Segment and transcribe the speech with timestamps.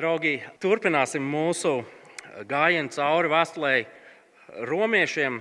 [0.00, 1.82] Draugi, turpināsim mūsu
[2.48, 3.72] gājienu cauri vēstulē
[4.70, 5.34] romiešiem.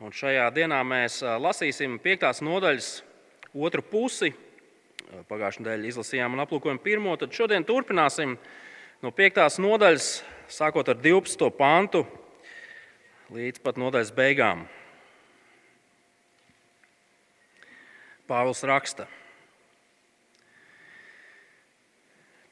[0.00, 2.88] Un šajā dienā mēs lasīsim piektās nodaļas
[3.52, 4.32] otru pusi.
[5.28, 8.38] Pagājušajā nedēļā izlasījām un aplūkojām pirmo, tad šodien turpināsim
[9.04, 10.10] no piektās nodaļas,
[10.48, 11.52] sākot ar 12.
[11.60, 12.06] pantu
[13.36, 14.64] līdz pat nodaļas beigām.
[18.24, 19.10] Pāvils raksta.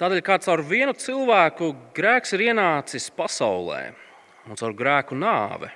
[0.00, 3.90] Tādēļ, kā caur vienu cilvēku grēks ir ienācis pasaulē,
[4.48, 5.68] un caur grēku nāve,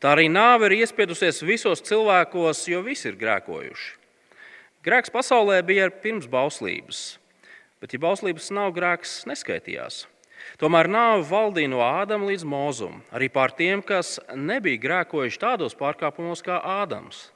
[0.00, 3.90] tā arī nāve ir iespiedusies visos cilvēkos, jo visi ir grēkojuši.
[4.80, 7.02] Grēks pasaulē bija pirms bauslības,
[7.84, 10.06] bet, ja bauslības nav, grēks neskaitījās.
[10.56, 16.40] Tomēr nāve valdīja no Ādama līdz Mozum, arī pār tiem, kas nebija grēkojuši tādos pārkāpumos
[16.46, 17.26] kā Ādams.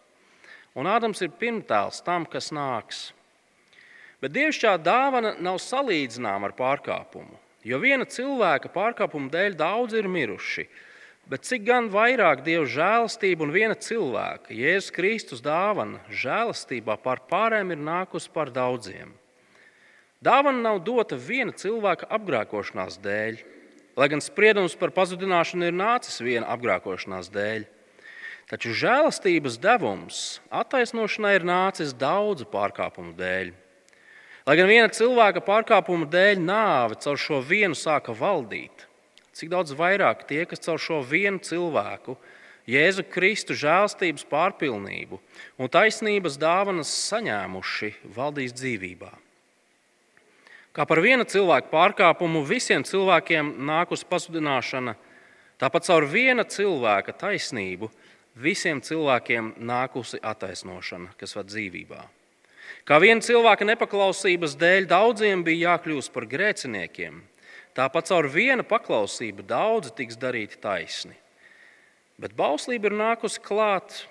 [0.72, 3.10] Un Ādams ir pirmtēls tam, kas nāks.
[4.24, 7.34] Bet dievišķā dāvana nav salīdzināma ar pārkāpumu.
[7.60, 10.62] Jo viena cilvēka pārkāpuma dēļ daudzi ir miruši.
[11.28, 17.74] Bet cik gan vairāk Dieva žēlastība un viena cilvēka, Jēzus Kristus dāvana, žēlastībā pār pārējiem
[17.74, 19.12] ir nākusi par daudziem.
[20.24, 23.42] Dāvana nav dota viena cilvēka apgrēkošanās dēļ,
[24.00, 27.68] lai gan spriedums par pazudināšanu ir nācis viena apgrēkošanās dēļ.
[28.48, 33.52] Taču žēlastības devums attaisnošanai ir nācis daudzu pārkāpumu dēļ.
[34.44, 38.82] Lai gan viena cilvēka pārkāpuma dēļ nāve caur šo vienu sāka valdīt,
[39.32, 42.18] cik daudz vairāk tie, kas caur šo vienu cilvēku,
[42.68, 45.18] Jēzu Kristu žēlstības pārpilnību
[45.60, 49.10] un taisnības dāvanas saņēmuši, valdīs dzīvībā.
[50.76, 54.96] Kā par viena cilvēka pārkāpumu visiem cilvēkiem nākusi pazudināšana,
[55.60, 57.88] tāpat caur viena cilvēka taisnību
[58.44, 62.02] visiem cilvēkiem nākusi attaisnošana, kas ved dzīvībā.
[62.84, 67.22] Kā viena cilvēka nepaklausības dēļ daudziem bija jākļūst par grēciniekiem,
[67.72, 71.16] tāpat caur vienu paklausību daudzi tiks darīti taisni.
[72.20, 74.02] Bet bauslība ir nākusi klāt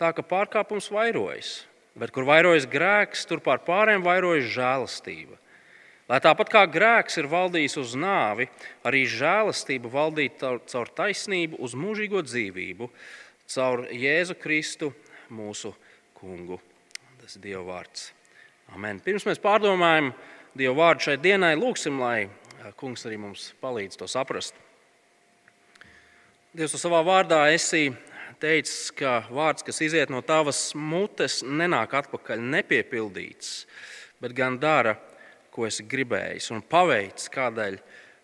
[0.00, 5.36] tā, ka pārkāpums vairojas, bet kur vairojas grēks, tur pār pārējiem vairojas žēlastība.
[6.08, 8.48] Lai tāpat kā grēks ir valdījis uz nāvi,
[8.88, 12.88] arī žēlastība valdītu caur taisnību uz mūžīgo dzīvību,
[13.52, 14.94] caur Jēzu Kristu,
[15.28, 15.76] mūsu
[16.16, 16.62] kungu.
[17.20, 18.08] Tas ir Dieva vārds.
[18.72, 19.00] Amen.
[19.04, 20.12] Pirms mēs pārdomājam
[20.56, 22.28] Dievu vārdu šai dienai, lūgsim, lai
[22.78, 24.56] Kungs arī mums palīdz to saprast.
[26.52, 27.88] Dievs, savā vārdā esi
[28.42, 33.52] teicis, ka vārds, kas iziet no tavas mutes, nenāk atpakaļ nepiepildīts,
[34.20, 34.96] bet gan dara,
[35.52, 37.78] ko esi gribējis un paveic, kādēļ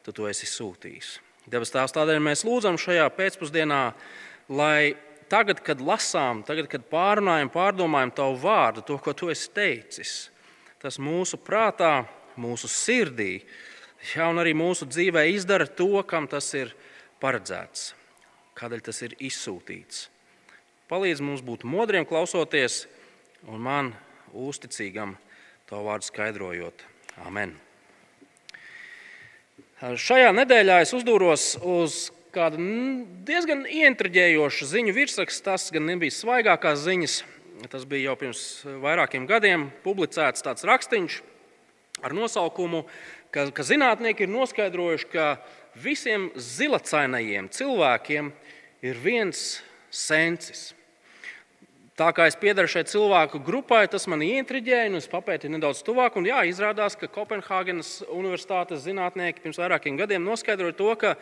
[0.04, 1.12] tu to esi sūtījis.
[1.48, 3.82] Debes Tēvs, tādēļ mēs lūdzam šajā pēcpusdienā,
[4.52, 4.94] lai
[5.32, 10.16] tagad, kad lasām, tagad, kad pārunājam, pārdomājam tavu vārdu, to, ko tu esi teicis,
[10.82, 12.06] tas mūsu prātā,
[12.38, 13.42] mūsu sirdī,
[14.14, 16.74] ja, arī mūsu dzīvē izdara to, kam tas ir
[17.22, 17.92] paredzēts,
[18.58, 20.06] kādēļ tas ir izsūtīts.
[20.88, 22.86] Palīdz mums būt modriem, klausoties,
[23.44, 23.90] un man
[24.32, 25.18] uzticīgam
[25.68, 26.84] to vārdu skaidrojot.
[27.26, 27.56] Amen.
[29.78, 32.62] Šajā nedēļā es uzdūros uz kādu
[33.26, 35.44] diezgan ieintriģējošu ziņu virsrakstu.
[35.46, 37.20] Tas gan nebija svaigākās ziņas,
[37.66, 38.40] Tas bija jau pirms
[38.84, 41.18] vairākiem gadiem publicēts tāds rakstīns
[42.06, 42.84] ar nosaukumu,
[43.34, 45.26] ka, ka zinātnieki ir noskaidrojuši, ka
[45.74, 48.30] visiem zilacainajiem cilvēkiem
[48.86, 49.58] ir viens
[49.90, 50.68] sensis.
[51.98, 56.14] Tā kā es piedaru šai cilvēku grupai, tas man ieintriģēja, un es papētīju nedaudz tuvāk.
[56.20, 61.16] Un, jā, izrādās, ka Kopenhāgenes Universitātes zinātnieki pirms vairākiem gadiem noskaidroja to, ka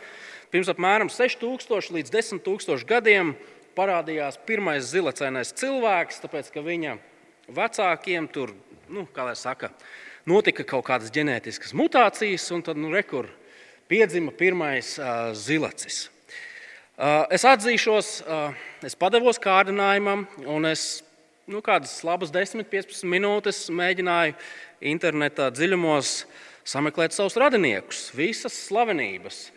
[0.52, 3.32] pirms apmēram 6000 līdz 10 000 gadiem
[3.76, 6.96] parādījās pirmais zilacainais cilvēks, tāpēc ka viņa
[7.56, 8.54] vecākiem tur,
[8.88, 9.70] nu, kā lai saka,
[10.26, 13.28] notika kaut kādas ģenētiskas mutācijas, un tad, nu, rekur,
[13.90, 16.06] piedzima pirmais uh, zilacis.
[16.96, 18.56] Uh, es atzīšos, uh,
[18.86, 21.04] es padevos kārdinājumam, un es
[21.46, 24.34] nu, kādas labas 10, 15 minūtes mēģināju
[24.90, 26.18] internetā dziļumos
[26.66, 29.50] sameklēt savus radiniekus, visas slavenības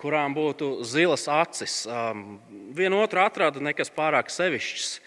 [0.00, 1.84] kurām būtu zilas acis.
[1.86, 2.38] Um,
[2.76, 4.98] vienu otru atradu nekas pārāk sevišķs,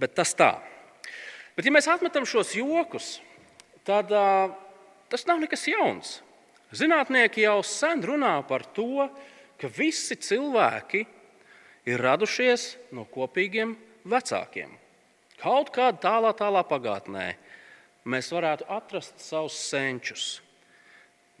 [0.00, 0.54] bet tas tā.
[1.58, 3.18] Bet, ja mēs atmetam šos jokus,
[3.86, 4.52] tad uh,
[5.10, 6.18] tas nav nekas jauns.
[6.76, 9.08] Zinātnieki jau sen runā par to,
[9.58, 11.06] ka visi cilvēki
[11.88, 13.72] ir radušies no kopīgiem
[14.08, 14.74] vecākiem.
[15.38, 17.28] Kaut kādā tālā, tālā pagātnē
[18.08, 20.26] mēs varētu atrast savus senčus.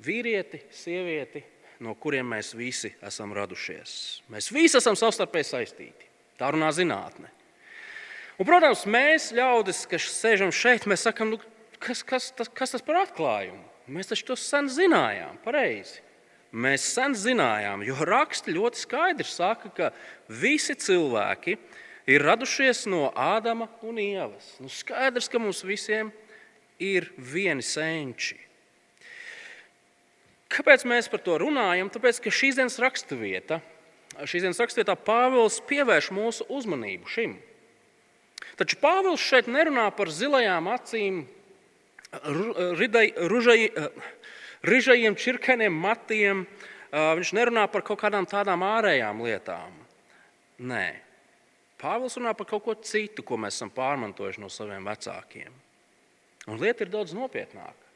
[0.02, 1.42] Vīrieti, sievieti,
[1.84, 3.92] no kuriem mēs visi esam radušies.
[4.32, 6.08] Mēs visi esam savstarpēji saistīti.
[6.38, 7.30] Tā runā zinātne.
[8.38, 11.40] Un, protams, mēs, ļaudis, kas sēžam šeit, mēs sakām, nu,
[11.82, 13.64] kas, kas, tas, kas tas par atklājumu?
[13.90, 16.04] Mēs taču to sen zinājām, pareizi.
[16.52, 19.90] mēs sen zinājām, jo raksti ļoti skaidri saka, ka
[20.28, 21.58] visi cilvēki
[22.08, 24.54] ir radušies no Ādama un Ievas.
[24.60, 26.12] Nu, skaidrs, ka mums visiem
[26.80, 28.38] ir vieni senči.
[30.48, 31.90] Kāpēc mēs par to runājam?
[31.92, 33.60] Tāpēc, ka šīs dienas raksturvieta,
[34.24, 37.34] šīs dienas raksturvietā Pāvils pievērš mūsu uzmanību šim.
[38.58, 41.20] Taču Pāvils šeit nerunā par zilajām acīm,
[42.80, 43.68] ridai, ružai,
[44.64, 46.46] rižajiem, čirkainiem matiem.
[46.88, 49.74] Viņš nerunā par kaut kādām tādām ārējām lietām.
[50.64, 50.86] Nē,
[51.78, 55.52] Pāvils runā par kaut ko citu, ko mēs esam pārmantojuši no saviem vecākiem.
[56.48, 57.87] Un lieta ir daudz nopietnāka.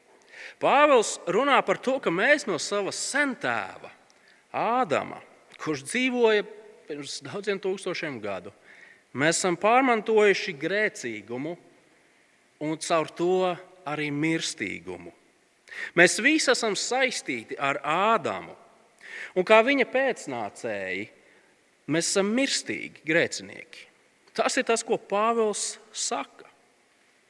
[0.61, 3.91] Pāvils runā par to, ka mēs no sava sentēva,
[4.53, 5.17] Ādama,
[5.57, 6.43] kurš dzīvoja
[6.85, 8.51] pirms daudziem tūkstošiem gadu,
[9.17, 11.55] mēs esam pārmantojuši grēcīgumu
[12.61, 13.37] un caur to
[13.89, 15.11] arī mirstīgumu.
[15.97, 18.53] Mēs visi esam saistīti ar Ādamu.
[19.33, 21.07] Un kā viņa pēcnācēji,
[21.89, 23.87] mēs esam mirstīgi grēcinieki.
[24.37, 26.42] Tas ir tas, ko Pāvils saka.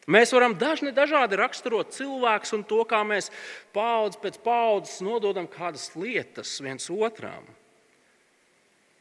[0.03, 3.29] Mēs varam dažni dažādi raksturot cilvēkus un to, kā mēs
[3.75, 7.47] paudz pēc paudzes nododam kādas lietas viens otram.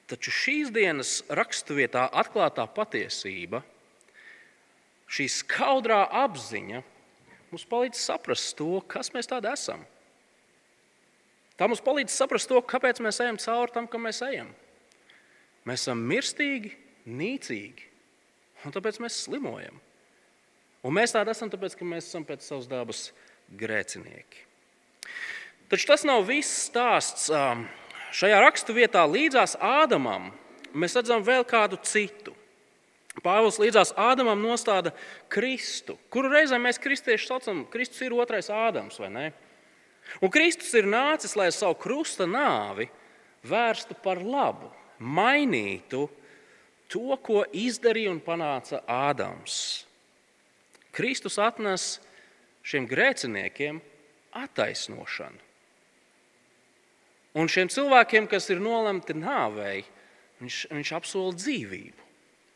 [0.07, 3.63] Taču šīs dienas raksturvietā atklātā patiesība,
[5.11, 6.83] šī skaudrā apziņa,
[7.51, 9.83] mums palīdz saprast to, kas mēs tādi esam.
[11.59, 14.55] Tā mums palīdz saprast to, kāpēc mēs ejam cauri tam, kam mēs ejam.
[15.67, 16.73] Mēs esam mirstīgi,
[17.07, 17.89] nīcīgi,
[18.67, 19.83] un tāpēc mēs slimojam.
[20.83, 23.03] Un mēs tādi esam, tāpēc, ka mēs esam pēc savas dabas
[23.59, 24.47] grēcinieki.
[25.71, 27.31] Taču tas nav viss stāsts.
[28.13, 30.33] Šajā raksturvietā līdzās Ādamam
[30.77, 32.35] mēs redzam vēl kādu citu.
[33.25, 34.93] Pāvils līdzās Ādamam nostāda
[35.33, 39.27] Kristu, kuru reizē mēs kristieši saucam, Kristus ir otrais Ādams, vai ne?
[40.21, 42.89] Un Kristus ir nācis, lai savu krusta nāvi
[43.49, 46.07] vērstu par labu, mainītu
[46.93, 49.87] to, ko izdarīja un panāca Ādams.
[50.93, 51.97] Kristus atnes
[52.67, 53.81] šiem grēciniekiem
[54.43, 55.51] attaisnošanu.
[57.33, 59.87] Un šiem cilvēkiem, kas ir nolemti nāvei,
[60.43, 62.03] viņš, viņš apsola dzīvību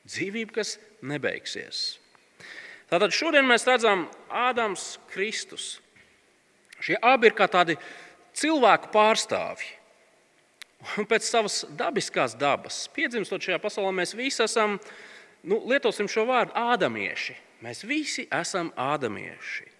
[0.07, 1.99] dzīvību, kas nebeigsies.
[2.91, 5.81] Tātad šodien mēs redzam Ādams, Kristus.
[6.79, 7.75] Šie abi ir kā tādi
[8.37, 9.73] cilvēku pārstāvji.
[11.01, 14.77] Un pēc savas dabiskās dabas, piedzimstot šajā pasaulē, mēs visi esam,
[15.43, 17.35] nu, lietosim šo vārdu, ādamieši.
[17.65, 19.71] Mēs visi esam ādamieši.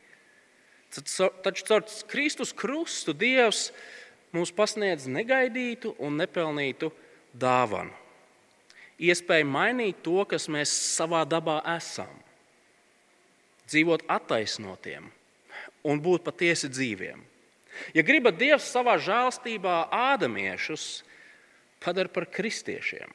[1.45, 3.69] Taču caur Kristus krustu Dievs
[4.33, 6.89] mums pasniedz negaidītu un nepelnītu
[7.37, 8.07] dāvanu
[8.99, 12.11] iespēja mainīt to, kas mēs savā dabā esam,
[13.69, 15.11] dzīvot attaisnotiem
[15.87, 17.21] un būt patiesi dzīviem.
[17.93, 21.05] Ja gribat, Dievs savā žēlstībā ādamiešus
[21.85, 23.11] padara par kristiešiem.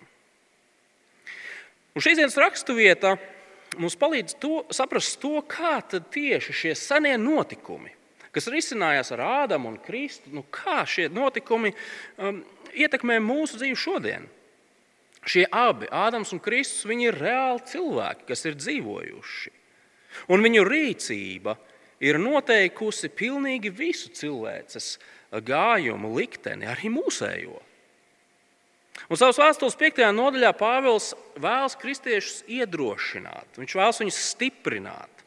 [1.92, 3.16] Un šīs dienas raksturvieta
[3.80, 7.94] mums palīdz to, saprast, to, kā tieši šie senie notikumi,
[8.36, 11.74] kas risinājās ar Ādamu un Kristu, nu, kā šie notikumi
[12.18, 12.42] um,
[12.74, 14.28] ietekmē mūsu dzīvi šodien.
[15.22, 19.52] Šie abi, Ādams un Kristus, ir reāli cilvēki, kas ir dzīvojuši.
[20.34, 21.56] Un viņu rīcība
[22.02, 24.96] ir noteikusi pilnīgi visu cilvēces
[25.46, 27.60] gājumu, likteni, arī mūsējo.
[29.12, 30.04] Un savas vēstules 5.
[30.16, 35.26] nodaļā Pāvils vēlas kristiešus iedrošināt, viņš vēlas viņus stiprināt,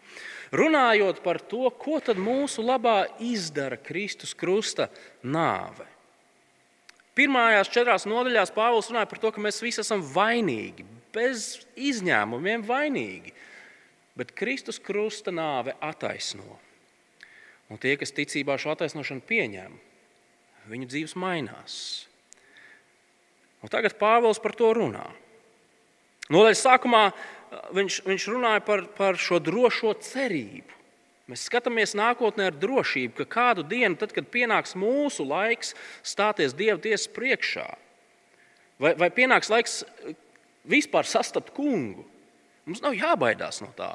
[0.54, 4.88] runājot par to, ko tad mūsu labā izdara Kristus krusta
[5.24, 5.88] nāve.
[7.14, 13.34] Pirmajās četrās nodaļās Pāvils runāja par to, ka mēs visi esam vainīgi, bez izņēmumiem vainīgi.
[14.18, 16.58] Bet Kristus krusta nāve attaisno.
[17.70, 19.78] Un tie, kas ticībā šo attaisnošanu pieņem,
[20.70, 21.76] viņu dzīves mainās.
[23.64, 25.06] Un tagad Pāvils par to runā.
[26.32, 27.04] Nodaļas sākumā
[27.76, 30.74] viņš, viņš runāja par, par šo drošo cerību.
[31.30, 35.72] Mēs skatāmies nākotnē ar drošību, ka kādu dienu, tad, kad pienāks mūsu laiks
[36.04, 37.64] stāties Dieva tiesas priekšā,
[38.76, 40.12] vai, vai pienāks laiks eh,
[40.68, 42.04] vispār sastapt kungu,
[42.68, 43.94] mums nav jābaidās no tā.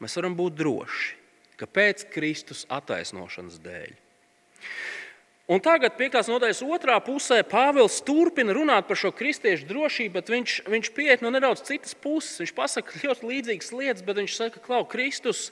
[0.00, 1.12] Mēs varam būt droši,
[1.60, 3.92] ka pēc Kristus attaisnošanas dēļ.
[5.44, 6.22] Un tagad, 5.
[6.32, 11.28] nodaļas otrā pusē, Pāvils turpina runāt par šo kristiešu drošību, bet viņš, viņš pieiet no
[11.34, 12.38] nedaudz citas puses.
[12.40, 15.50] Viņš pasaka ļoti līdzīgas lietas, bet viņš saka, ka Kristus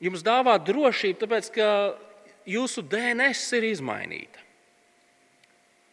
[0.00, 1.68] jums dāvā drošību, tāpēc ka
[2.48, 4.40] jūsu DNS ir izmainīta.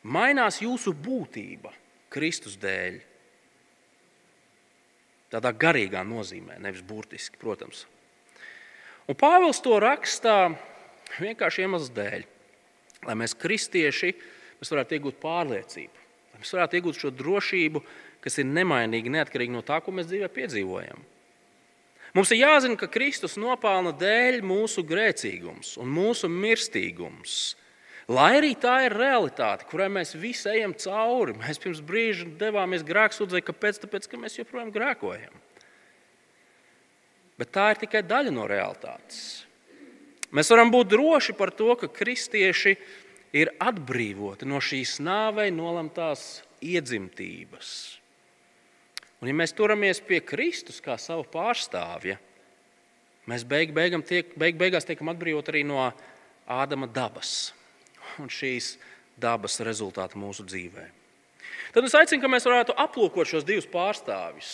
[0.03, 1.73] Mainās jūsu būtība
[2.13, 3.01] Kristus dēļ.
[5.35, 7.83] Tādā garīgā nozīmē, nevis burtiski, protams.
[9.09, 10.53] Un Pāvils to rakstā
[11.19, 12.29] vienkārši iemeslu dēļ,
[13.07, 14.13] lai mēs kristieši
[14.60, 17.81] mēs varētu iegūt pārliecību, lai mēs varētu iegūt šo drošību,
[18.24, 21.03] kas ir nemainīga neatkarīgi no tā, ko mēs dzīvē piedzīvojam.
[22.13, 27.55] Mums ir jāzina, ka Kristus nopelna dēļ mūsu grēcīgums un mūsu mirstīgums.
[28.12, 33.41] Lai arī tā ir realitāte, kurai mēs visi ejam cauri, mēs pirms brīža devāmies grēksūdzē,
[33.48, 33.79] kāpēc?
[33.86, 35.39] Tāpēc, ka mēs joprojām grēkojam.
[37.39, 39.42] Bet tā ir tikai daļa no realitātes.
[40.34, 42.74] Mēs varam būt droši par to, ka kristieši
[43.38, 47.70] ir atbrīvoti no šīs nāvei nolemtās iedzimtības.
[49.22, 52.18] Un, ja mēs turamies pie Kristus kā sava pārstāvja,
[53.30, 53.75] mēs beig,
[54.10, 55.86] tiek, beig, beigās tiekam atbrīvoti arī no
[56.44, 57.54] Ādama dabas
[58.20, 58.74] un šīs
[59.16, 60.90] dabas rezultātu mūsu dzīvē.
[61.74, 64.50] Tad es aicinu, ka mēs varētu aplūkot šos divus pārstāvjus.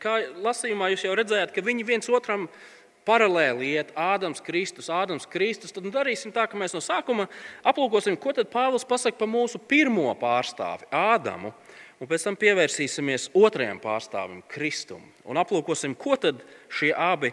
[0.00, 5.26] Kā lasījumā jūs jau redzējāt, ka viņi viens otram ir paralēli iet Ādams Kristus, Ādams
[5.30, 7.28] Kristus, tad nu darīsim tā, ka mēs no sākuma
[7.66, 11.52] aplūkosim, ko tad Pāvils pasaka par mūsu pirmo pārstāvi, Ādamu,
[12.00, 16.42] un pēc tam pievērsīsimies otrajam pārstāvim, Kristum, un aplūkosim, ko tad
[16.72, 17.32] šie abi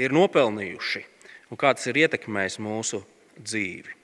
[0.00, 1.04] ir nopelnījuši
[1.50, 3.02] un kā tas ir ietekmējis mūsu
[3.38, 3.96] dzīvi.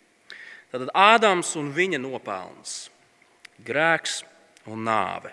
[0.73, 2.91] Tad Ādams un viņa nopelns-
[3.69, 4.23] grēks
[4.67, 5.33] un nāve.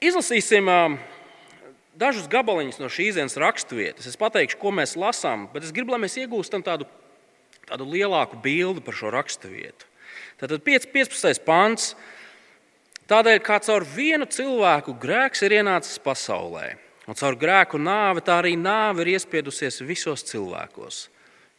[0.00, 0.68] Izlasīsim
[1.98, 4.06] dažus gabaliņus no šīs dienas raksturvietas.
[4.08, 6.86] Es pateikšu, ko mēs lasām, bet es gribu, lai mēs iegūstam tādu,
[7.68, 9.88] tādu lielāku bildi par šo raksturvietu.
[10.38, 11.42] Tātad 15.
[11.46, 11.92] pāns.
[13.08, 16.74] Tādēļ, kā caur vienu cilvēku grēks ir ienācis pasaulē,
[17.08, 21.06] un caur grēku nāvi tā arī nāve ir iespiedusies visos cilvēkos,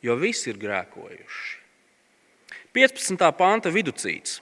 [0.06, 1.58] jo visi ir grēkojuši.
[2.78, 3.26] 15.
[3.34, 4.38] panta viducīts.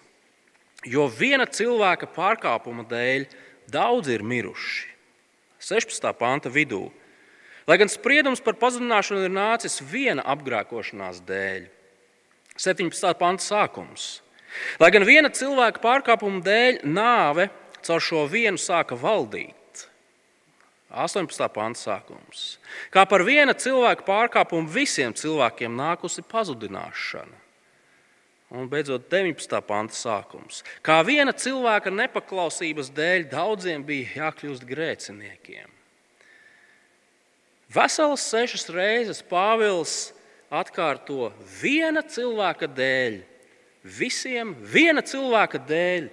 [0.87, 3.25] Jo viena cilvēka pārkāpuma dēļ
[3.71, 4.86] daudzi ir miruši.
[5.67, 6.13] 16.
[6.15, 6.87] panta vidū.
[7.67, 11.65] Lai gan spriedums par pazudināšanu ir nācis viena apgrēkošanās dēļ,
[12.55, 13.11] 17.
[13.19, 14.21] panta sākums.
[14.79, 17.49] Lai gan viena cilvēka pārkāpuma dēļ nāve
[17.83, 19.83] caur šo vienu sāka valdīt.
[20.87, 21.49] 18.
[21.51, 22.45] panta sākums.
[22.95, 27.46] Kā par viena cilvēka pārkāpumu visiem cilvēkiem nākusi pazudināšana.
[28.47, 29.59] Un beidzot, 19.
[29.67, 30.61] panta sākums.
[30.79, 35.73] Kā viena cilvēka nepaklausības dēļ daudziem bija jākļūst grēciniekiem.
[37.75, 40.13] Veselas sešas reizes Pāvils
[40.47, 43.19] atkārto viena cilvēka dēļ,
[43.83, 46.07] visiem, viena cilvēka dēļ,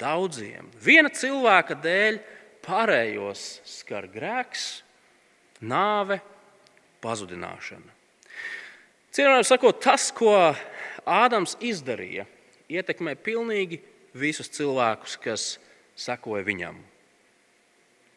[0.00, 2.18] daudziem, viena cilvēka dēļ
[2.66, 4.80] pārējos skar grēks,
[5.62, 6.18] nāve,
[6.98, 7.94] pazudināšana.
[9.14, 10.34] Cienījamiem sakot, tas, ko
[11.06, 12.26] Ādams izdarīja,
[12.66, 13.78] ietekmē pilnīgi
[14.16, 15.44] visus cilvēkus, kas
[15.96, 16.80] sekoja viņam.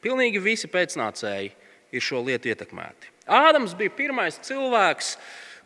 [0.02, 1.52] Pilnīgi visi pēcnācēji
[1.94, 3.12] ir šo lietu ietekmēti.
[3.30, 5.14] Ādams bija pirmais cilvēks,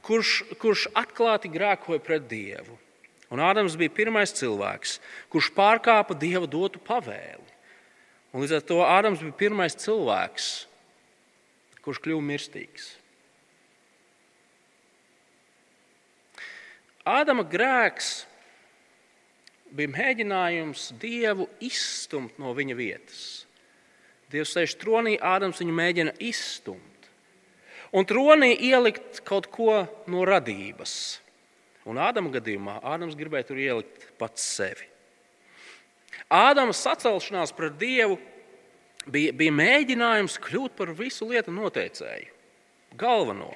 [0.04, 2.76] kurš, kurš atklāti grēkoja pret Dievu.
[3.34, 5.00] Un Ādams bija pirmais cilvēks,
[5.32, 7.48] kurš pārkāpa Dieva dotu pavēli.
[8.34, 10.50] Un līdz ar to Ādams bija pirmais cilvēks,
[11.86, 12.92] kurš kļuva mirstīgs.
[17.04, 18.24] Ādama grēks
[19.76, 23.24] bija mēģinājums Dievu izstumt no viņa vietas.
[24.32, 27.10] Dievs sēž tronī, Ādams viņu mēģina izstumt.
[27.94, 30.96] Un tronī ielikt kaut ko no radības.
[31.86, 34.88] Un Ādama gadījumā Ādams gribēja tur ielikt pats sevi.
[36.34, 38.16] Ādama sacelšanās pret Dievu
[39.06, 42.32] bija, bija mēģinājums kļūt par visu lietu noteicēju,
[42.98, 43.52] galveno.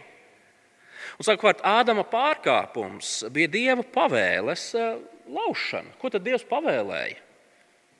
[1.17, 4.99] Un savukārt Ādama pārkāpums bija Dieva pavēles eh,
[5.33, 5.95] laušana.
[6.01, 7.23] Ko tad Dievs pavēlēja?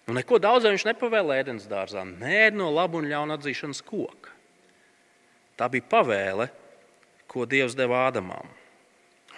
[0.07, 2.05] Nu, neko daudz viņš nepavēlēja ēdienas dārzā.
[2.07, 4.31] Nē, no laba un ļauna atzīšanas koka.
[5.57, 6.47] Tā bija pavēle,
[7.27, 8.47] ko Dievs deva Ādamam.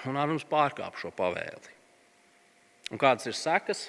[0.06, 1.74] Un Ādams pārkāpa šo pavēli.
[2.92, 3.88] Un kādas ir sekas?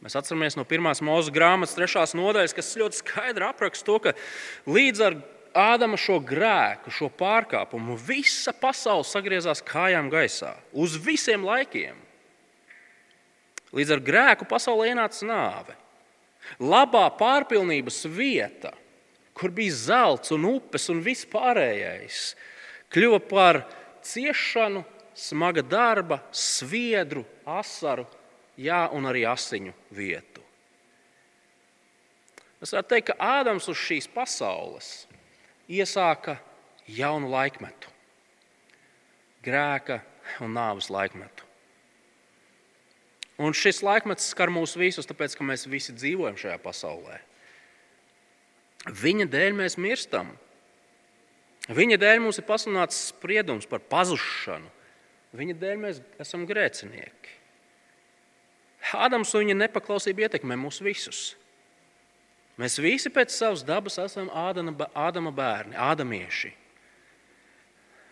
[0.00, 4.14] Mēs atceramies no pirmās mūža grāmatas, trešās nodaļas, kas ļoti skaidri apraksta to, ka
[4.68, 5.16] līdz ar
[5.56, 11.96] Ādama šo grēku, šo pārkāpumu, visa pasaule sagriezās kājām gaisā uz visiem laikiem.
[13.74, 15.74] Līdz ar grēku pasaulē ienāca nāve.
[16.62, 18.72] Labā pārpilnības vieta,
[19.34, 22.34] kur bija zelts un upes un viss pārējais,
[22.90, 23.62] kļuva par
[24.06, 28.06] ciešanu, smaga darba, sviedru, asaru,
[28.58, 30.42] jā, un arī asiņu vietu.
[32.60, 34.90] Mēs varētu teikt, ka Ādams uz šīs pasaules
[35.70, 36.36] iesāka
[36.90, 37.90] jaunu laikmetu,
[39.44, 40.00] grēka
[40.42, 41.46] un nāves laikmetu.
[43.40, 47.16] Un šis laikmets skar mūs visus, tāpēc ka mēs visi dzīvojam šajā pasaulē.
[49.00, 50.34] Viņa dēļ mēs mirstam.
[51.70, 54.68] Viņa dēļ mums ir pasludināts spriedums par pazušanu.
[55.36, 57.36] Viņa dēļ mēs esam grēcinieki.
[58.96, 61.34] Ādams un viņa nepaklausība ietekmē mūs visus.
[62.60, 66.52] Mēs visi pēc savas dabas esam Ādama, Ādama bērni, ādamieši.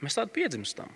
[0.01, 0.91] Mēs tādu piedzimstam.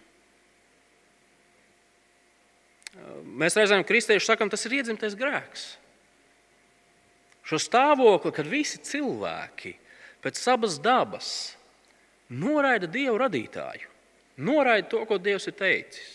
[3.24, 5.66] Mēs reizēm kristieši sakām, tas ir iedzimtais grēks.
[7.48, 9.74] Šo stāvokli, kad visi cilvēki
[10.22, 11.30] pēc savas dabas
[12.30, 13.88] noraida Dievu radītāju,
[14.44, 16.12] noraida to, ko Dievs ir teicis.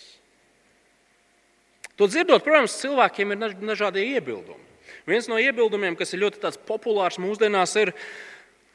[1.97, 4.66] To dzirdot, protams, cilvēkiem ir dažādi iebildumi.
[5.07, 7.93] Viens no iebildumiem, kas ir ļoti populārs mūsdienās, ir,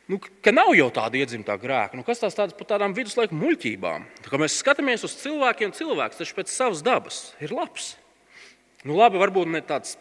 [0.08, 1.98] nu, ka nav jau tāda iedzimta grēka.
[1.98, 4.06] Nu, kas tās tādas par tādām viduslaiku muļķībām?
[4.24, 7.92] Tā mēs skatāmies uz cilvēkiem, cilvēks taču pēc savas dabas ir labs.
[8.82, 9.98] Nu, labi, varbūt ne tāds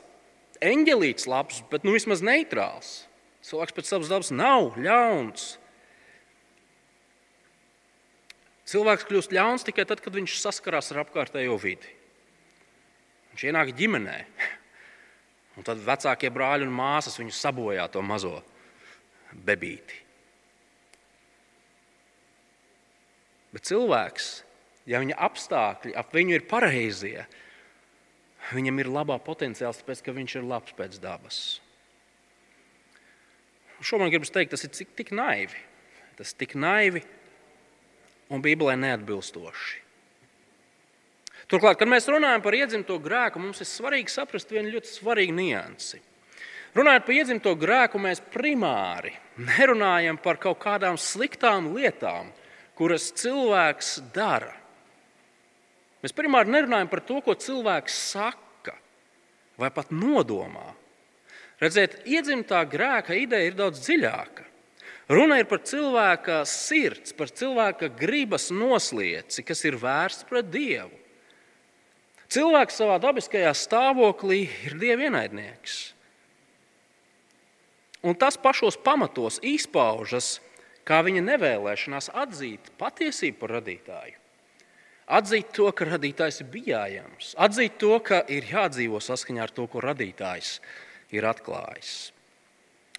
[0.64, 3.02] eņģelīts labs, bet nu, vismaz neitrāls.
[3.46, 5.58] Cilvēks pēc savas dabas nav ļauns.
[8.72, 11.92] Cilvēks kļūst ļauns tikai tad, kad viņš saskarās ar apkārtējo vidi.
[13.34, 14.18] Viņš ienāk ģimenē,
[15.58, 18.40] un tad vecākie brāļi un māsas viņu sabojā to mazo
[19.32, 20.00] bebīti.
[23.52, 24.30] Bet cilvēks,
[24.88, 27.26] ja viņa apstākļi ap viņu ir pareizie,
[28.52, 31.42] viņam ir labā potenciāls, tāpēc ka viņš ir labs pēc dabas.
[33.82, 35.58] Šo man gribas teikt, tas ir cik, tik naivi.
[36.20, 37.02] Tas ir tik naivi
[38.32, 39.81] un Bībelē neatbilstoši.
[41.52, 45.98] Turklāt, kad mēs runājam par iedzimto grēku, mums ir svarīgi saprast vienu ļoti svarīgu niansi.
[46.72, 52.30] Runājot par iedzimto grēku, mēs primāri nerunājam par kaut kādām sliktām lietām,
[52.80, 54.54] kuras cilvēks dara.
[56.00, 58.78] Mēs primāri nerunājam par to, ko cilvēks saka
[59.60, 60.72] vai pat nodomā.
[61.62, 64.48] Redziet, iedzimtā grēka ideja ir daudz dziļāka.
[65.12, 71.01] Runa ir par cilvēka sirds, par cilvēka gribas noslieci, kas ir vērsts pret Dievu.
[72.32, 75.80] Cilvēks savā dabiskajā stāvoklī ir dieva ienaidnieks.
[78.08, 80.40] Un tas pašos pamatos izpaužas
[80.88, 84.18] kā viņa nevēlēšanās atzīt patiesību par radītāju.
[85.12, 89.82] Atzīt to, ka radītājs ir bijājams, atzīt to, ka ir jādzīvo saskaņā ar to, ko
[89.84, 90.54] radītājs
[91.12, 92.12] ir atklājis.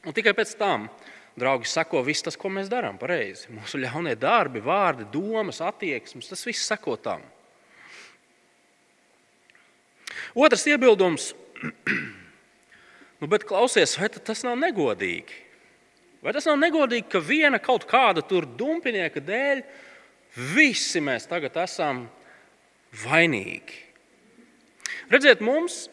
[0.04, 0.90] Un tikai pēc tam,
[1.38, 3.48] draugi, sako viss tas, ko mēs darām pareizi.
[3.54, 7.24] Mūsu ļaunie darbi, vārdi, domas, attieksmes, tas viss sako tam.
[10.32, 11.32] Otrs iebildums,
[13.20, 15.40] nu, bet klausies, vai tas nav negodīgi?
[16.22, 19.64] Vai tas nav negodīgi, ka viena kaut kāda tur dumpinieka dēļ
[20.54, 22.06] visi mēs tagad esam
[23.04, 23.80] vainīgi?
[25.12, 25.86] Redziet, mums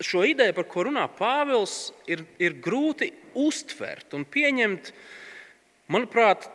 [0.00, 4.92] šo ideju, par ko runā Pāvils, ir, ir grūti uztvert un pieņemt.
[5.90, 6.46] Manuprāt,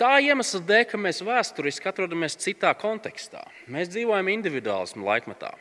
[0.00, 3.42] tā iemesla dēļ, ka mēs vēsturiski atrodamies citā kontekstā.
[3.72, 5.52] Mēs dzīvojam individuālismu laikmetā.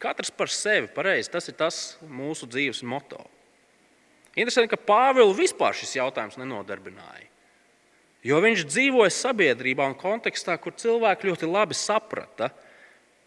[0.00, 1.30] Katrs par sevi pareizi.
[1.32, 3.20] Tas ir tas mūsu dzīves moto.
[4.32, 7.26] Interesanti, ka Pāvilu vispār šis jautājums nenodarbināja.
[8.24, 12.50] Jo viņš dzīvoja sabiedrībā un kontekstā, kur cilvēki ļoti labi saprata,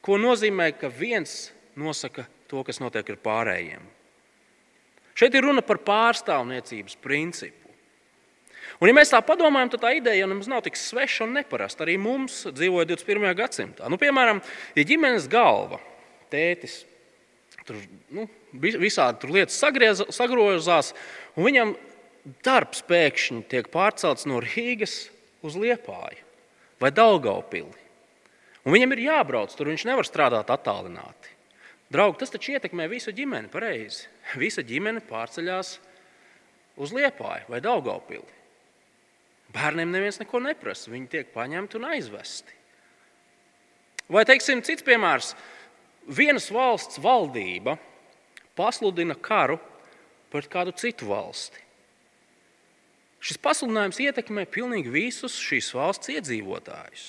[0.05, 3.85] ko nozīmē, ka viens nosaka to, kas notiek ar pārējiem.
[5.17, 7.57] Šeit ir runa par pārstāvniecības principu.
[8.81, 11.85] Un, ja mēs tā padomājam, tad tā ideja nemaz nav tik sveša un neparasta.
[11.85, 13.33] Arī mums dzīvoja 21.
[13.37, 13.89] gadsimtā.
[13.89, 14.41] Nu, piemēram,
[14.77, 15.81] ja ģimenes galva
[16.33, 16.81] tētis.
[17.63, 17.77] Tur
[18.11, 18.27] nu,
[18.59, 20.91] visādi tur lietas sagriez, sagrozās,
[21.37, 21.77] un viņam
[22.43, 25.05] darbs pēkšņi tiek pārcelts no Rīgas
[25.45, 26.19] uz Liepāju
[26.83, 27.79] vai Daugaupili.
[28.63, 31.31] Un viņam ir jābrauc tur, viņš nevar strādāt attālināti.
[31.93, 34.07] Draugi, tas taču ietekmē visu ģimeni pareizi.
[34.39, 35.75] Visa ģimene pārceļās
[36.81, 38.39] uz Liepāju vai Daugaupili.
[39.53, 42.55] Bērniem neviens neko neprasa, viņi tiek paņemti un aizvesti.
[44.11, 45.33] Vai, teiksim, cits piemērs
[46.07, 47.77] vienas valsts valdība
[48.57, 49.59] pasludina karu
[50.31, 51.61] pret kādu citu valsti.
[53.23, 57.05] Šis pasludinājums ietekmē pilnīgi visus šīs valsts iedzīvotājus.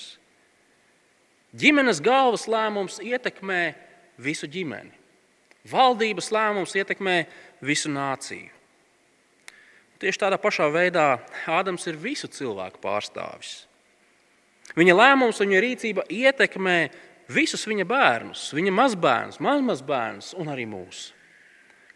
[1.59, 3.74] Ģimenes galvas lēmums ietekmē
[4.22, 4.92] visu ģimeni.
[5.70, 7.24] Valdības lēmums ietekmē
[7.64, 8.50] visu nāciju.
[10.02, 13.64] Tieši tādā pašā veidā Ādams ir visu cilvēku pārstāvis.
[14.76, 16.78] Viņa lēmums un viņa rīcība ietekmē
[17.30, 21.08] visus viņa bērnus, viņa mazbērnus, mazmazbērnus un arī mūs,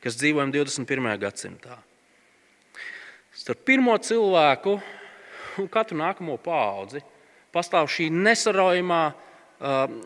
[0.03, 1.13] kas dzīvojam 21.
[1.21, 1.79] gadsimtā.
[3.39, 4.79] Starp pirmo cilvēku
[5.61, 7.03] un katru nākamo paudzi
[7.55, 9.97] pastāv šī nesaraujamā um,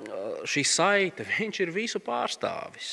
[0.49, 1.27] šī saite.
[1.39, 2.93] Viņš ir visu pārstāvis.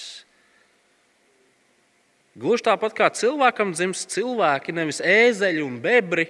[2.40, 6.30] Gluži tāpat kā cilvēkam dzimst cilvēki, nevis ēzeļi un bebri,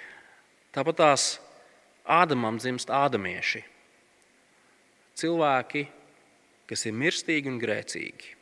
[0.74, 1.30] tāpat tās
[2.10, 3.60] Ādamam dzimst ādamieši
[5.20, 5.86] cilvēki,
[6.70, 8.36] kas ir mirstīgi un grēcīgi.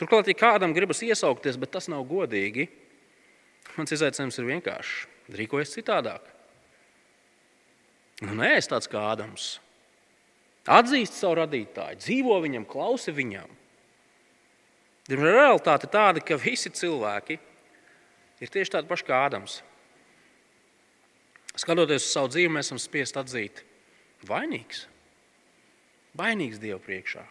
[0.00, 2.70] Turklāt, ja kādam gribas iesaukties, bet tas nav godīgi,
[3.76, 5.08] mans izaicinājums ir vienkāršs.
[5.36, 6.24] Rīkojas citādāk.
[8.24, 9.58] Nu, nē, es tāds kā Ādams.
[10.68, 13.52] Atzīst savu radītāju, dzīvo viņam, klausi viņam.
[15.08, 17.38] Diemžēl realitāte ir tāda, ka visi cilvēki
[18.40, 19.60] ir tieši tādi paši kā Ādams.
[21.58, 23.64] Skatoties uz savu dzīvi, mēs esam spiest atzīt,
[24.28, 24.86] vainīgs.
[26.18, 27.22] Vainīgs Dievu priekšā.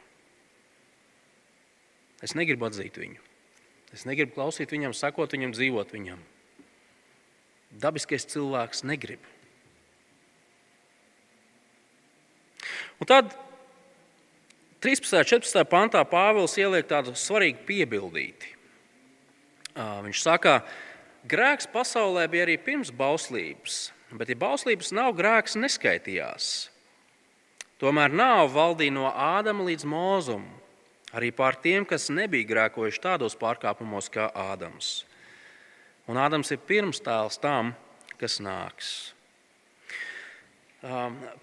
[2.24, 3.22] Es negribu atzīt viņu.
[3.96, 6.22] Es negribu klausīt viņam, sakot viņam, dzīvot viņam.
[7.80, 9.22] Dabiskais cilvēks negrib.
[13.00, 13.34] Un tad
[14.84, 15.20] 13.
[15.20, 15.64] un 14.
[15.68, 18.56] pantā Pāvils ieliek tādu svarīgu piebildīti.
[19.76, 20.60] Viņš saka,
[21.30, 26.69] grēks pasaulē bija arī pirms bauslības, bet, ja bauslības nav, grēks neskaitījās.
[27.80, 30.44] Tomēr nav valdīja no Ādama līdz Mūzum,
[31.16, 35.06] arī pār tiem, kas nebija grēkojuši tādos pārkāpumos kā Ādams.
[36.12, 37.72] Un Ādams ir pirmstēls tam,
[38.20, 38.92] kas nāks.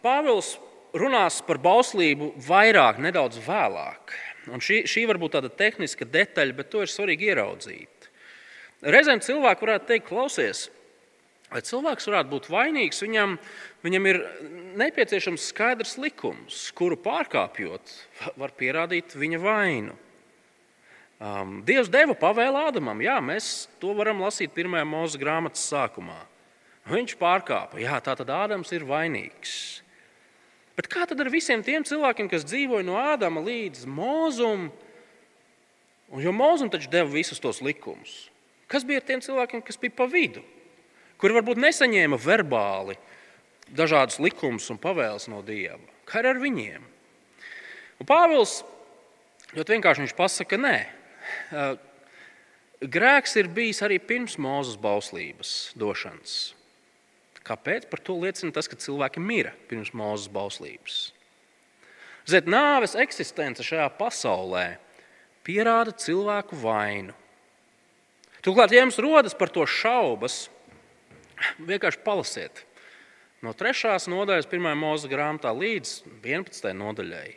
[0.04, 0.56] Pāvils
[0.96, 4.12] runās par bauslību vairāk, nedaudz vēlāk.
[4.52, 8.10] Un šī, šī varbūt tāda tehniska detaļa, bet to ir svarīgi ieraudzīt.
[8.86, 10.66] Reizēm cilvēki varētu teikt, klausies,
[11.56, 13.36] lai cilvēks varētu būt vainīgs, viņam,
[13.84, 14.18] viņam ir
[14.76, 17.94] nepieciešams skaidrs likums, kuru pārkāpjot,
[18.36, 19.96] var pierādīt viņa vainu.
[21.16, 26.18] Um, Dievs deva pavēlu Ādamam, jā, mēs to varam lasīt pirmajā mūža grāmatas sākumā.
[26.86, 29.54] Viņš pārkāpa, jā, tā tad Ādams ir vainīgs.
[30.76, 34.68] Bet kā tad ar visiem tiem cilvēkiem, kas dzīvoja no Ādama līdz Mozum?
[36.12, 38.26] Un, jo Mozum taču deva visus tos likumus.
[38.68, 40.44] Kas bija ar tiem cilvēkiem, kas bija pa vidu,
[41.20, 42.96] kuri varbūt nesaņēma verbāli
[43.76, 45.80] dažādus likumus un pavēles no Dieva?
[46.06, 46.84] Kā ar viņiem?
[48.00, 48.60] Un Pāvils
[49.56, 50.76] ļoti vienkārši pasaka, ka nē.
[52.86, 56.56] Grēks ir bijis arī pirms Mozus bauslības došanas.
[57.46, 57.86] Kāpēc?
[57.90, 60.96] Par to liecina tas, ka cilvēki mira pirms mūzes bauslības.
[62.26, 64.66] Ziniet, nāves eksistence šajā pasaulē
[65.46, 67.14] pierāda cilvēku vainu.
[68.42, 70.48] Turklāt, ja jums rodas par to šaubas,
[71.58, 72.64] vienkārši palasiet
[73.44, 73.92] no 3.
[74.10, 74.72] nodaļas, 1.
[74.78, 76.72] mūža grāmatā līdz 11.
[76.76, 77.28] nodaļai.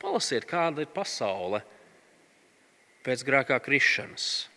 [0.00, 1.62] Palasiet, kāda ir pasaule
[3.04, 4.48] pēc grēkā krišanas.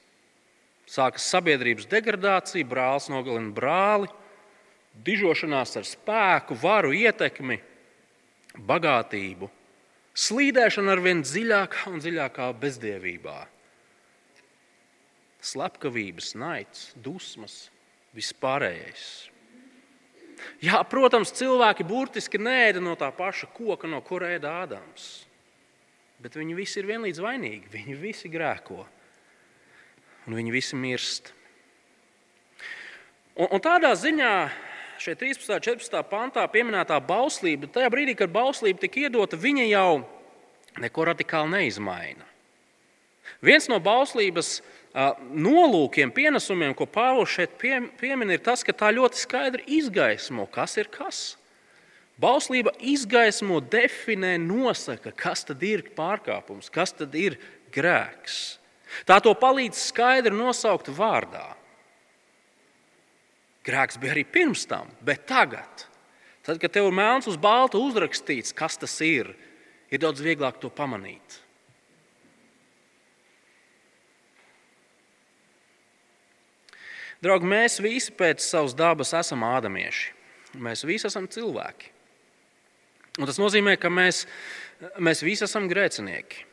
[0.89, 4.09] Sākas sabiedrības degradācija, brālis nogalina brāli,
[5.07, 7.57] dižošanās ar spēku, varu, ietekmi,
[8.59, 9.49] bagātību,
[10.13, 13.39] slīdēšana ar vien dziļākā un dziļākā bezdievībā,
[15.43, 17.72] slepkavības, naids, dusmas,
[18.17, 19.05] vispārējais.
[20.63, 25.25] Jā, protams, cilvēki burtiski nēda no tā paša koka, no kura ēda Ādams.
[26.23, 27.71] Bet viņi visi ir vienlīdz vainīgi.
[27.71, 28.83] Viņi visi grēko.
[30.27, 31.33] Un viņi visi mirst.
[33.35, 34.33] Un, un tādā ziņā
[35.03, 35.57] šeit 13.
[35.57, 36.03] un 14.
[36.07, 40.03] pantā pieminētā bauslība, tajā brīdī, kad bauslība tika iedota, viņa jau
[40.79, 42.27] neko radikāli neizmaina.
[43.43, 44.61] Viens no bauslības
[44.93, 50.89] nolūkiem, pienesumiem, ko Pāvils šeit piemin, ir tas, ka tā ļoti skaidri izgaismo, kas ir
[50.93, 51.23] kas.
[52.21, 57.39] Bauslība izgaismo, definē, nosaka, kas tad ir pārkāpums, kas tad ir
[57.73, 58.59] grēks.
[59.09, 61.47] Tā to palīdz skaidri nosaukt vārdā.
[63.65, 65.87] Grēks bija arī pirms tam, bet tagad,
[66.45, 69.31] tad, kad tev ir melns uz balta uzrakstīts, kas tas ir,
[69.89, 71.39] ir daudz vieglāk to pamanīt.
[77.23, 80.11] Draugi, mēs visi pēc savas dabas esam ādamieši.
[80.59, 81.89] Mēs visi esam cilvēki.
[83.21, 84.25] Un tas nozīmē, ka mēs,
[85.01, 86.43] mēs visi esam grēcinieki.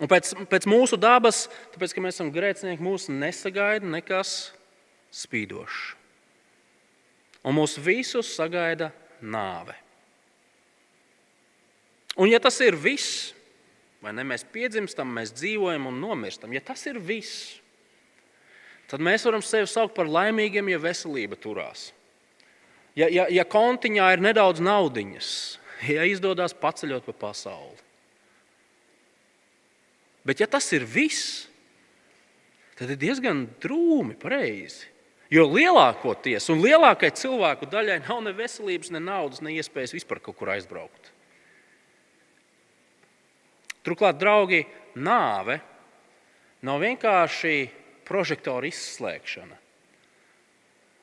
[0.00, 1.44] Un pēc, pēc mūsu dabas,
[1.74, 4.52] tāpēc, ka mēs esam grēcinieki, mūs nesagaida nekas
[5.12, 5.80] spīdošs.
[7.44, 9.74] Un mūs visus sagaida nāve.
[12.16, 13.30] Un, ja tas ir viss,
[14.04, 17.59] vai ne, mēs piedzimstam, mēs dzīvojam un nomirstam, ja tas ir viss,
[18.90, 21.90] tad mēs varam sevi saukt par laimīgiem, ja veselība turās.
[22.98, 25.30] Ja, ja, ja kontiņā ir nedaudz naudiņas,
[25.88, 27.78] ja izdodas paceļot pa pasauli.
[30.26, 31.46] Bet, ja tas ir viss,
[32.76, 34.90] tad ir diezgan drūmi, pareizi.
[35.30, 40.34] Jo lielākoties un lielākajai cilvēku daļai nav ne veselības, ne naudas, ne iespējas vispār kaut
[40.40, 41.12] kur aizbraukt.
[43.86, 44.64] Turklāt, draugi,
[44.98, 45.60] nāve
[46.66, 47.54] nav vienkārši
[48.10, 49.56] prožektora izslēgšana,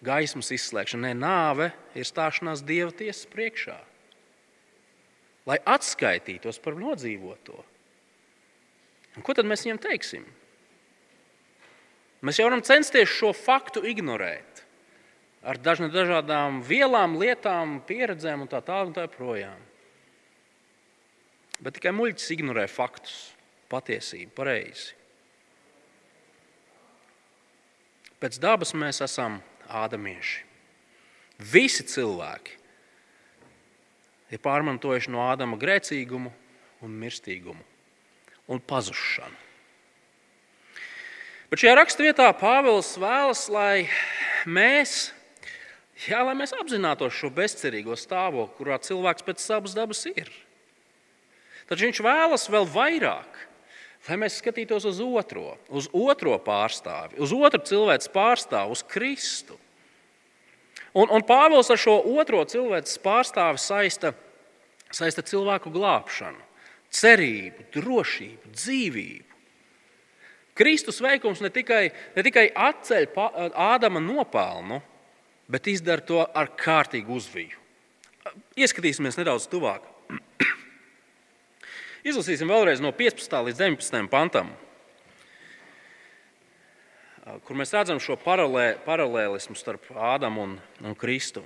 [0.06, 1.08] gaismas izslēgšana.
[1.08, 3.78] Nē, nāve ir stāšanās Dieva tiesas priekšā,
[5.48, 7.64] lai atskaitītos par nodzīvoto.
[9.18, 10.28] Un ko tad mēs viņiem teiksim?
[12.28, 14.64] Mēs jau varam censties šo faktu ignorēt
[15.48, 18.96] ar dažādām vielām, lietām, pieredzēm un tā tālāk.
[18.98, 19.62] Tā projām.
[21.64, 23.32] Bet tikai muļķis ignorē faktus,
[23.72, 24.97] patiesību, pareizi.
[28.18, 30.44] Pēc dabas mēs esam ādamieši.
[31.38, 32.56] Visi cilvēki
[34.34, 36.32] ir pārmantojuši no Ādama grēcīgumu
[36.82, 37.62] un mirstīgumu
[38.50, 39.44] un pazušanu.
[41.48, 43.86] Bet šajā raksturvietā Pāvils vēlas, lai
[44.50, 45.14] mēs,
[46.10, 50.28] jā, lai mēs apzinātos šo bezcerīgo stāvokli, kurā cilvēks pēc savas dabas ir.
[51.70, 53.40] Taču viņš vēlas vēl vairāk,
[54.08, 59.58] lai mēs skatītos uz otro, uz otro pārstāvi, uz otru cilvēku pārstāvu, uz Kristu.
[60.98, 64.14] Un, un Pāvils ar šo otro cilvēku pārstāvi saista,
[64.90, 66.40] saista cilvēku glābšanu,
[66.94, 69.24] cerību, drošību, dzīvību.
[70.58, 71.84] Kristus veikums ne tikai,
[72.16, 73.12] ne tikai atceļ
[73.54, 74.80] Ādama nopelnu,
[75.52, 77.60] bet izdara to ar kārtīgu uzviju.
[78.58, 79.86] Ieskatīsimies nedaudz tuvāk.
[82.08, 83.36] Izlasīsim vēlreiz no 15.
[83.50, 84.08] līdz 19.
[84.12, 84.54] pantam
[87.46, 91.44] kur mēs redzam šo paralē, paralēlismu starp Ādamu un, un Kristu.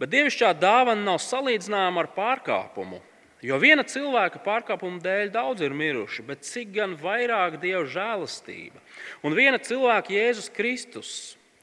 [0.00, 3.00] Bet dievišķā dāvana nav salīdzināma ar pārkāpumu.
[3.44, 8.80] Jo viena cilvēka pārkāpuma dēļ daudz ir miruši, bet cik gan vairāk dieva žēlastība.
[9.24, 11.10] Un viena cilvēka, Jēzus Kristus,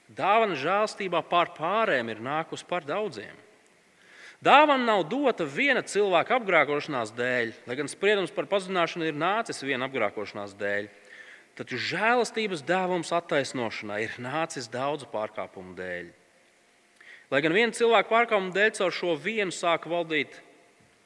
[0.07, 3.42] dāvana žēlastībā pār pārējiem ir nākusi par daudziem.
[4.43, 9.87] Dāvana nav dota viena cilvēka apgrākošanās dēļ, lai gan spriedums par pazudināšanu ir nācis viena
[9.87, 10.89] apgrākošanās dēļ.
[11.55, 16.09] Taču žēlastības dāvums attaisnošanai ir nācis daudzu pārkāpumu dēļ.
[17.31, 20.35] Lai gan viena cilvēka pārkāpuma dēļ caur šo vienu sāka valdīt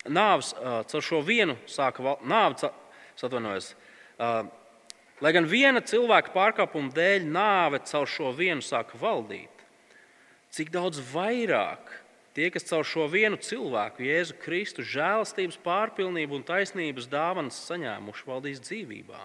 [0.10, 0.56] nāves,
[0.90, 2.66] caur šo vienu sāka nāves,
[3.22, 3.70] atvainojos.
[5.22, 9.66] Lai gan viena cilvēka pārkāpuma dēļ nāve caur šo vienu sāka valdīt,
[10.58, 12.07] cik daudz vairāk
[12.38, 18.62] tie, kas caur šo vienu cilvēku, Jēzu Kristu, žēlastības, pārpilnību un taisnības dāvanas saņēmuši, valdīs
[18.62, 19.24] dzīvībā.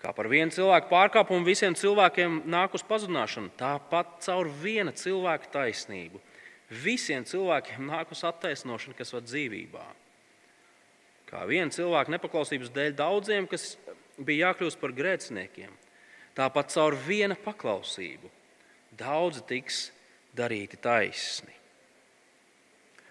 [0.00, 6.22] Kā par vienu cilvēku pārkāpumu visiem cilvēkiem nāk uz pazudināšanu, tāpat caur viena cilvēka taisnību
[6.70, 9.84] visiem cilvēkiem nāk uz attaisnošanu, kas var dzīvībā.
[11.30, 13.74] Kā viena cilvēka nepaklausības dēļ daudziem, kas
[14.18, 15.70] bija jākļūst par grēciniekiem,
[16.38, 18.30] tāpat caur viena paklausību
[18.98, 19.90] daudzi tiks
[20.36, 21.52] darīti taisni.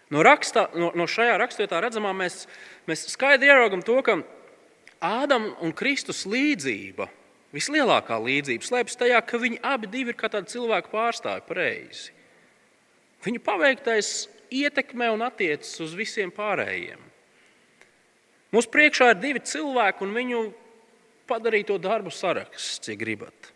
[0.09, 2.47] No, raksta, no, no šajā raksturā redzamā mēs,
[2.89, 4.17] mēs skaidri ieraugam to, ka
[4.99, 7.05] Ādama un Kristus līdzība,
[7.55, 12.11] vislielākā līdzība, slēpjas tajā, ka viņi abi ir kā tādi cilvēku pārstāvji pareizi.
[13.23, 16.99] Viņu paveiktais ietekmē un attiecas uz visiem pārējiem.
[18.51, 20.41] Mums priekšā ir divi cilvēki, un viņu
[21.29, 23.53] padarīto darbu saraksts, cik gribat.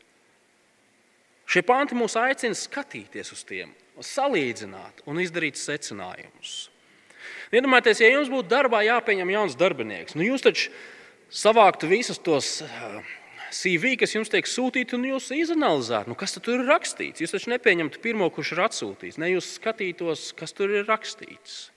[1.53, 6.53] Šie panti mūs aicina skatīties uz tiem, salīdzināt un izdarīt secinājumus.
[7.53, 10.71] Iedomājieties, ja jums būtu darbā jāpieņem jauns darbinieks, nu jūs taču
[11.29, 12.95] savāktu visus tos eh,
[13.53, 17.21] CV, kas jums tiek sūtīti, un jūs izanalizētu, nu, kas tur ir rakstīts.
[17.21, 21.67] Jūs taču nepieņemtu pirmo, kurš ir atsūtīts, ne jūs skatītos, kas tur ir rakstīts.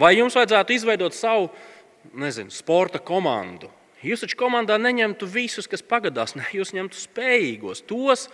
[0.00, 1.50] Vai jums vajadzētu izveidot savu
[2.16, 3.68] nezinu, sporta komandu?
[4.00, 8.30] Jūs taču komandā neņemtu visus, kas pagadās, ne jūs ņemtu spējīgos, tos,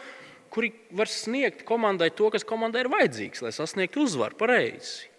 [0.52, 5.10] kuri var sniegt komandai to, kas komandai ir vajadzīgs, lai sasniegtu uzvaru pareizi.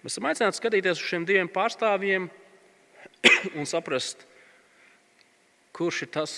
[0.00, 2.30] Mēs esam aicināti skatīties uz šiem diviem pārstāvjiem
[3.58, 4.24] un saprast,
[5.76, 6.36] kurš ir tas,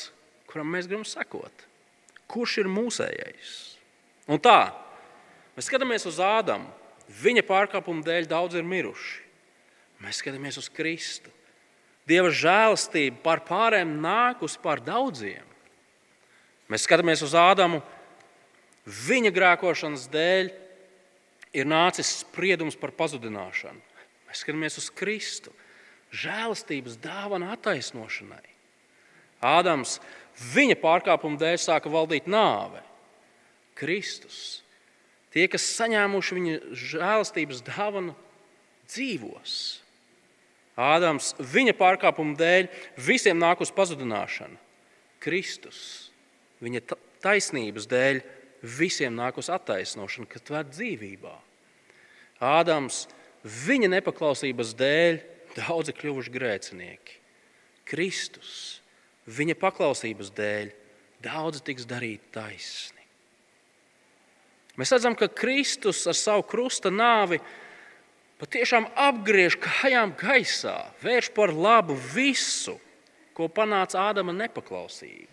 [0.51, 1.67] kuram mēs gribam sekot.
[2.31, 3.53] Kurš ir mūsējais?
[4.31, 4.73] Un tā,
[5.55, 6.71] mēs skatāmies uz Ādamu.
[7.23, 9.21] Viņa pārkāpuma dēļ daudz ir miruši.
[10.03, 11.31] Mēs skatāmies uz Kristu.
[12.09, 15.47] Dieva žēlastība pār pārējiem nākus pār daudziem.
[16.73, 17.83] Mēs skatāmies uz Ādamu.
[18.83, 20.49] Viņa grēkošanas dēļ
[21.55, 23.79] ir nācis spriedums par pazudināšanu.
[24.27, 25.53] Mēs skatāmies uz Kristu,
[26.11, 28.49] žēlastības dāvana attaisnošanai.
[29.43, 29.99] Ādams
[30.55, 32.83] viņa pārkāpuma dēļ sāka valdīt nāve.
[33.79, 34.63] Kristus.
[35.33, 38.17] Tie, kas saņēmuši viņa žēlastības dāvanu,
[38.91, 39.82] dzīvos.
[40.79, 44.57] Ādams viņa pārkāpuma dēļ visiem nāk uz pazudināšanu.
[45.23, 46.11] Kristus
[46.65, 46.81] viņa
[47.23, 48.23] taisnības dēļ
[48.63, 51.35] visiem nāk uz attaisnošanu, kad vērt dzīvībā.
[52.43, 53.05] Ādams
[53.43, 55.21] viņa nepaklausības dēļ
[55.59, 57.19] daudzi kļuvuši grēcinieki.
[57.87, 58.81] Kristus
[59.27, 60.73] viņa paklausības dēļ
[61.23, 63.03] daudzi tiks darīti taisni.
[64.81, 67.39] Mēs redzam, ka Kristus ar savu krusta nāvi
[68.43, 72.75] patiešām apgriež kājām gaisā, vērš par labu visu,
[73.37, 75.31] ko panāca Ādama nepaklausība,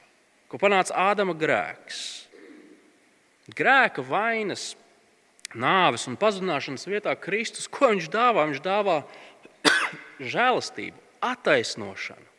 [0.52, 2.28] ko panāca Ādama grēks.
[3.58, 4.76] Grēka vainas,
[5.58, 8.46] nāves un pazudināšanas vietā Kristus, ko viņš dāvā?
[8.52, 9.00] Viņš dāvā
[10.36, 12.30] žēlastību, attaisnošanu,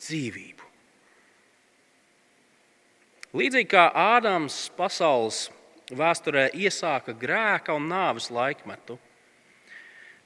[0.00, 0.70] dzīvību.
[3.36, 3.86] Līdzīgi kā
[4.16, 5.46] Ādams pasaules
[5.92, 8.96] vēsturē iesāka grēka un nāves laikmetu,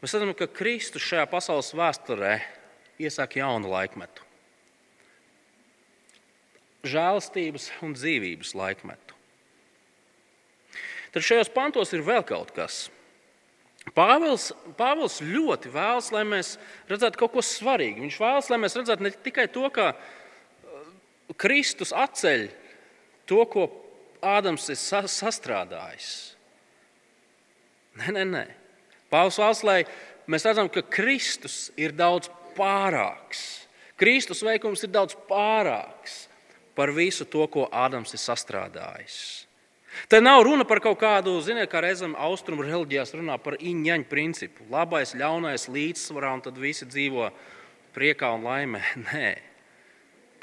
[0.07, 2.37] mēs redzam, ka Kristus šajā pasaules vēsturē
[3.03, 4.23] iesāka jaunu laikmetu.
[6.87, 9.17] Žēlastības un dzīvības laikmetu.
[11.11, 12.85] Tad šajos pantos ir vēl kaut kas.
[13.97, 16.53] Pāvils, Pāvils ļoti vēlas, lai mēs
[16.91, 18.05] redzētu kaut ko svarīgu.
[18.05, 20.87] Viņš vēlas, lai mēs redzētu ne tikai to, ka uh,
[21.35, 22.47] Kristus atceļ
[23.27, 23.67] to, ko
[24.27, 26.13] Ādams ir sastrādājis.
[28.01, 28.45] Nē, nē, nē.
[29.13, 29.79] Pāvils vēlas, lai
[30.31, 33.67] mēs redzam, ka Kristus ir daudz pārāks.
[33.97, 36.27] Kristus veikums ir daudz pārāks
[36.77, 39.47] par visu to, ko Ādams ir sastrādājis.
[40.09, 44.67] Te nav runa par kaut kādu, ziniet, kā reizēm austrumu reliģijās runā par iņņaņu principu.
[44.69, 47.31] Labais, ļaunais līdzsvarā, un tad visi dzīvo
[47.97, 48.83] priekā un laimē.
[49.09, 49.31] Nē.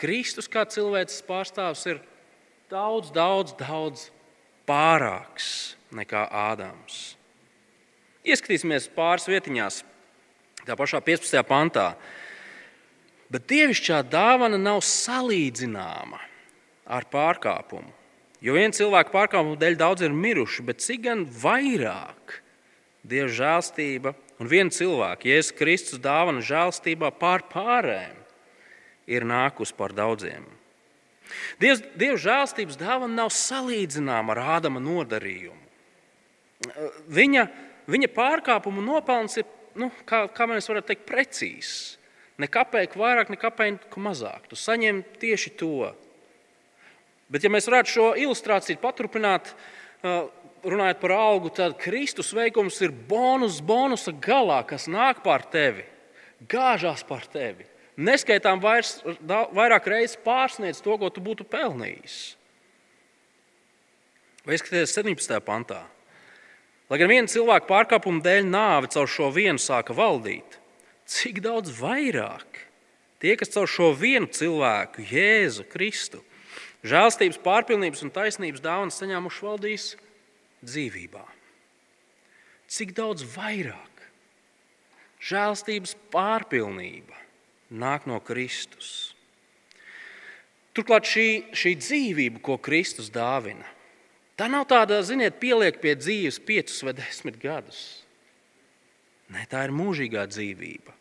[0.01, 2.01] Kristus kā cilvēks pārstāvs ir
[2.71, 4.07] daudz, daudz, daudz
[4.67, 7.13] pārāks nekā Ādams.
[8.23, 9.81] Ieskatīsimies pāris vietiņās,
[10.63, 11.41] tā pašā 15.
[11.47, 11.89] pantā.
[13.33, 16.21] Bet dievišķā dāvana nav salīdzināma
[16.87, 17.91] ar pārkāpumu.
[18.43, 22.39] Jo viena cilvēka pārkāpuma dēļ daudz ir miruši, bet cik gan vairāk
[23.03, 28.15] Dieva žēlstība un viena cilvēka, Jēzus Kristus dāvana žēlstībā pār pārējiem,
[29.11, 30.45] ir nākus par daudziem.
[31.59, 35.59] Dievs, Dieva žēlstības dāvana nav salīdzināma ar Ādama nodarījumu.
[37.11, 37.47] Viņa,
[37.89, 39.47] viņa pārkāpumu nopelns ir,
[39.79, 41.97] nu, kā, kā mēs varam teikt, precīzs.
[42.41, 44.47] Ne kāpēc vairāk, ne kāpēc mazāk.
[44.49, 45.91] Tu saņem tieši to.
[47.29, 49.53] Bet, ja mēs varētu šo ilustrāciju paturpināt,
[50.63, 55.85] runājot par augu, tad Kristus veikums ir bonus bonusa galā, kas nāk pār tevi,
[56.49, 58.97] gāžās pār tevi neskaitām vairs,
[59.53, 62.35] vairāk reizes pārsniedz to, ko tu būtu pelnījis.
[64.43, 65.39] Vai skaties 17.
[65.45, 65.83] pantā?
[66.91, 70.59] Lai gan viena cilvēka pārkāpuma dēļ nāve caur šo vienu sāka valdīt,
[71.09, 72.59] cik daudz vairāk
[73.23, 76.19] tie, kas caur šo vienu cilvēku, Jēzu Kristu,
[76.83, 79.87] žēlstības, pārpilnības un taisnības dāvanas saņēmuši valdīs
[80.67, 81.23] dzīvībā.
[82.73, 84.05] Cik daudz vairāk
[85.23, 87.15] žēlstības pārpilnība
[87.71, 89.13] nāk no Kristus.
[90.73, 93.65] Turklāt šī, šī dzīvība, ko Kristus dāvina,
[94.39, 98.03] tā nav tāda, ziniet, pieliek pie dzīves piecus vai desmit gadus.
[99.33, 100.93] Nē, tā ir mūžīgā dzīvība.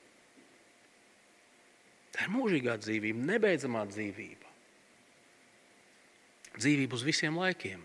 [2.12, 4.50] Tā ir mūžīgā dzīvība, nebeidzamā dzīvība.
[6.60, 7.80] Dzīvība uz visiem laikiem.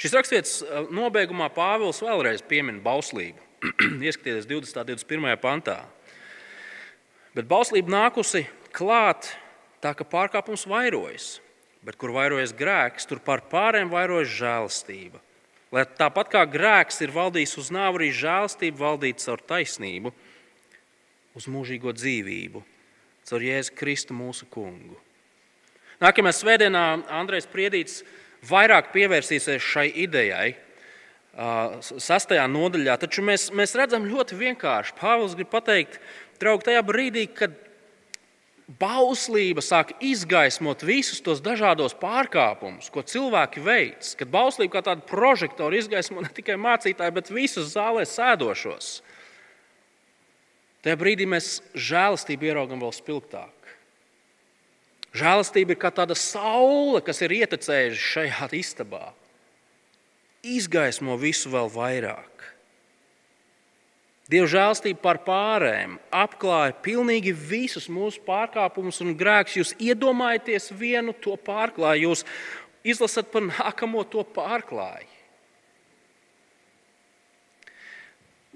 [0.00, 3.38] Šis raksturīts uh, nobeigumā Pāvils vēlreiz piemin bauslību.
[4.08, 4.80] Ieskatieties 20.
[4.80, 5.36] un 21.
[5.42, 5.76] pantā.
[7.36, 9.28] Bet bauslība nākusi klāt
[9.84, 11.36] tā, ka pārkāpums vairojas,
[11.86, 15.20] bet kur vairojas grēks, tur par pārējiem vairojas žēlastība.
[15.70, 20.12] Lai tāpat kā grēks ir valdījis uz nāvi, arī žēlastība valdītu caur taisnību,
[21.38, 22.64] uz mūžīgo dzīvību,
[23.30, 24.98] caur Jēzu Kristu mūsu kungu.
[26.02, 26.82] Nākamajā svētdienā
[27.20, 28.00] Andrejs Priedīts
[28.50, 30.56] vairāk pievērsīsies šai idejai,
[31.80, 34.96] sastajā nodaļā, taču mēs, mēs redzam ļoti vienkārši.
[34.98, 36.00] Pāvils grib pateikt,
[36.42, 37.54] draugi, tajā brīdī, kad
[38.78, 45.78] bauslība sāk izgaismot visus tos dažādos pārkāpumus, ko cilvēki veic, kad bauslība kā tāda prožektora
[45.80, 49.00] izgaismo ne tikai mācītāju, bet visus zālē sēdošos,
[50.84, 53.56] tajā brīdī mēs žēlastību ieraugam vēl spilgtāk.
[55.10, 59.08] Žēlastība ir kā tāda saule, kas ir ietecējusi šajā istabā.
[60.46, 62.46] Izgaismo visu vēl vairāk.
[64.30, 69.56] Dieva žēlstība par pārējiem apklāja pilnīgi visus mūsu pārkāpumus un grēkus.
[69.58, 72.22] Jūs iedomājaties vienu to pārklāju, jūs
[72.86, 75.08] izlasat par nākamo to pārklāju.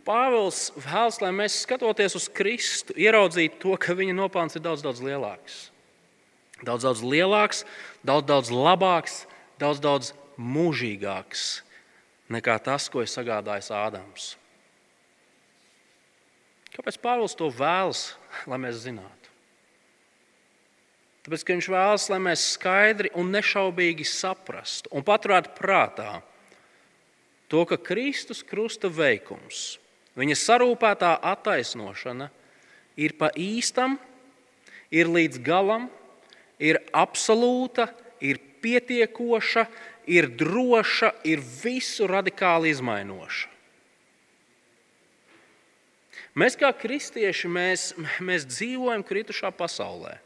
[0.05, 5.01] Pāvils vēlas, lai mēs skatoties uz Kristu, ieraudzītu to, ka viņa nopelns ir daudz, daudz
[5.01, 5.59] lielāks.
[6.61, 7.64] Daudz, daudz lielāks,
[8.05, 9.22] daudz, daudz labāks,
[9.59, 11.64] daudz, daudz mūžīgāks
[12.31, 14.35] nekā tas, ko ir sagādājis Ādams.
[16.75, 18.09] Kāpēc Pāvils to vēlas,
[18.51, 19.31] lai mēs zinātu?
[21.25, 26.18] Tāpēc, ka viņš vēlas, lai mēs skaidri un nešaubīgi saprastu un paturētu prātā
[27.49, 29.79] to, ka Kristus krusta veikums,
[30.18, 32.29] viņa sarūpētā attaisnošana
[33.01, 33.97] ir pa īstam,
[34.93, 35.89] ir līdz galam,
[36.59, 37.89] ir absolūta,
[38.20, 39.64] ir pietiekoša,
[40.11, 43.53] ir droša, ir visu radikāli izmainoša.
[46.35, 50.16] Mēs kā kristieši mēs, mēs dzīvojam kritušā pasaulē.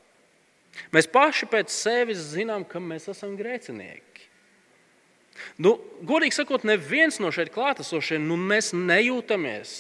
[0.95, 4.05] Mēs paši pēc sevis zinām, ka mēs esam grēcinieki.
[5.61, 9.77] Nu, godīgi sakot, neviens no šeit klātesošiem nu, nejūtamies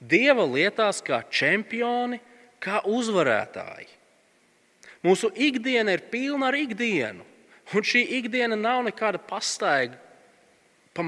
[0.00, 2.20] Dieva lietās kā čempioni,
[2.56, 3.90] kā uzvarētāji.
[5.04, 7.24] Mūsu ikdiena ir pilna ar ikdienu,
[7.76, 10.00] un šī ikdiena nav nekāda pastaiga
[10.96, 11.04] pa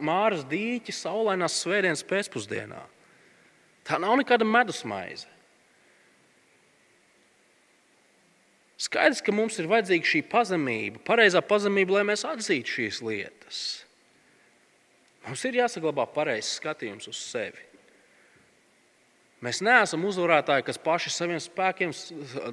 [0.00, 2.80] māras dīķi saulainās svētdienas pēcpusdienā.
[3.88, 5.28] Tā nav nekāda medusmaize.
[8.80, 13.58] Skaidrs, ka mums ir vajadzīga šī pazemība, pareizā pazemība, lai mēs atzītu šīs lietas.
[15.26, 17.66] Mums ir jāsaglabā pareizs skatījums uz sevi.
[19.44, 21.92] Mēs neesam uzvarētāji, kas paši saviem spēkiem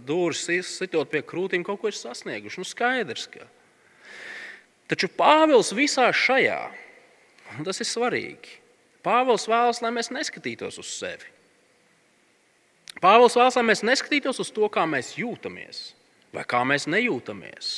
[0.07, 2.61] dūris sitot pie krūtīm, kaut ko ir sasnieguši.
[2.63, 3.47] Nu, skaidrs, ka.
[4.88, 6.59] Taču Pāvils visā šajā,
[7.57, 8.55] un tas ir svarīgi,
[9.08, 11.32] Pāvils vēlas, lai mēs neskatītos uz sevi.
[12.99, 15.86] Pāvils vēlas, lai mēs neskatītos uz to, kā mēs jūtamies
[16.38, 17.74] vai kā mēs nejūtamies.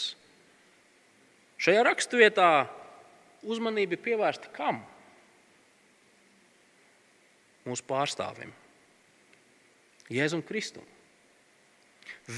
[1.59, 2.51] Šajā raksturvietā
[3.43, 4.81] uzmanība ir pievērsta kam?
[7.67, 8.53] Mūsu pārstāvim,
[10.09, 10.85] Jēzum Kristum.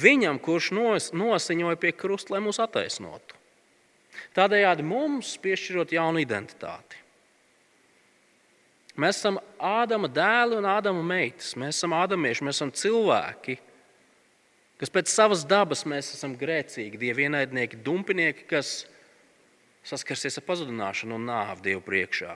[0.01, 3.37] Viņam, kurš nos, nosiņoja pie krusta, lai mūs attaisnotu.
[4.35, 7.00] Tādējādi mums piešķirot jaunu identitāti.
[8.99, 11.53] Mēs esam Ādama dēli un Ādama meitas.
[11.59, 13.55] Mēs esam ādamieši, mēs esam cilvēki,
[14.81, 18.73] kas pēc savas dabas mēs esam grēcīgi, dievi ienaidnieki, dumpinieki, kas
[19.87, 22.35] saskarsies ar pazudināšanu un nāvi Dievu priekšā.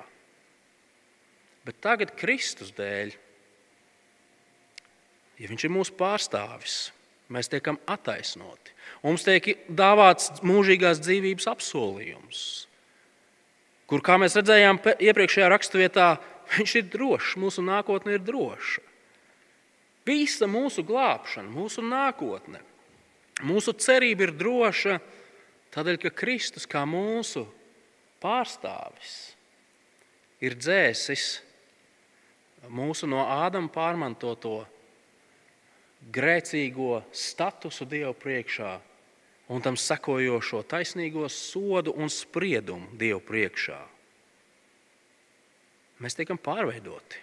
[1.66, 3.16] Bet tagad Kristus dēļ,
[5.42, 6.78] ja Viņš ir mūsu pārstāvis,
[7.34, 8.74] mēs tiekam attaisnoti.
[9.04, 12.44] Mums tiek dāvāts mūžīgās dzīvības apsolījums,
[13.90, 16.08] kur, kā mēs redzējām iepriekšējā raksturvietā,
[16.54, 18.84] viņš ir drošs, mūsu nākotne ir droša.
[20.06, 22.62] Visa mūsu glābšana, mūsu nākotne,
[23.42, 25.00] mūsu cerība ir droša,
[25.74, 27.48] tādēļ, ka Kristus kā mūsu
[28.22, 29.16] pārstāvis
[30.46, 31.26] ir dzēsis
[32.70, 34.64] mūsu no Ādama pārmantoto
[36.14, 38.76] grēcīgo statusu Dievu priekšā
[39.54, 43.80] un tam sekojošo taisnīgo sodu un spriedumu Dievu priekšā.
[46.04, 47.22] Mēs tiekam pārveidoti.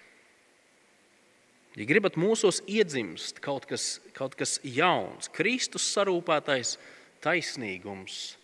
[1.77, 6.77] Ja gribat mūsos iedzimst kaut kas, kaut kas jauns, Kristus sarūpētais
[7.25, 8.37] taisnīgums,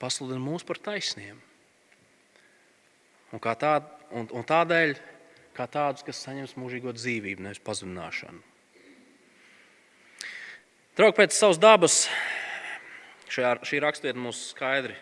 [0.00, 1.36] pasludina mūs par taisniem.
[3.28, 3.74] Un, tā,
[4.16, 4.94] un, un tādēļ,
[5.56, 8.40] kā tādus, kas saņems mūžīgo dzīvību, nevis pazudināšanu.
[10.96, 11.98] Draugi, pēc savas dabas
[13.28, 14.96] šajā, šī raksturvieta mūs skaidri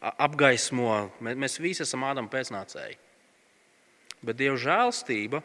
[0.00, 1.10] apgaismo.
[1.20, 2.98] Mēs visi esam Ādama pēcnācēji.
[4.26, 5.42] Bet Dieva žēlstība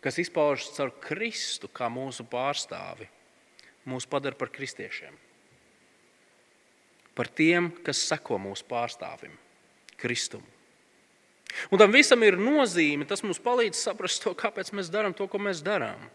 [0.00, 3.06] kas izpaužas caur Kristu kā mūsu pārstāvi,
[3.88, 5.12] mūs padara par kristiešiem.
[7.16, 9.34] Par tiem, kas seko mūsu pārstāvim,
[10.00, 10.42] Kristum.
[11.74, 13.04] Un tam visam ir nozīme.
[13.10, 16.06] Tas mums palīdz saprast to, kāpēc mēs darām to, ko mēs darām.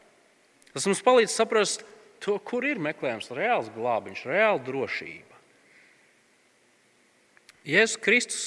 [0.72, 1.84] Tas mums palīdz saprast
[2.24, 5.35] to, kur ir meklējams reāls glābiņš, reāla drošība.
[7.66, 8.44] Jēzus Kristus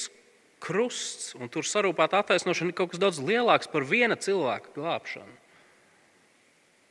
[0.63, 5.35] krusts un tur sarūpēta attaisnošana ir kaut kas daudz lielāks par viena cilvēka glābšanu.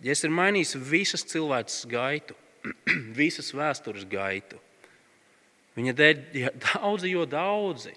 [0.04, 2.36] Jēzus ir mainījis visas cilvēces gaitu,
[3.20, 4.60] visas vēstures gaitu.
[5.78, 6.22] Viņa dēļ
[6.68, 7.94] daudzi, jo daudzi